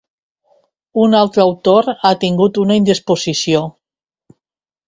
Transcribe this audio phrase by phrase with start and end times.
[1.01, 3.63] Un altre autor ha tingut una indisposició.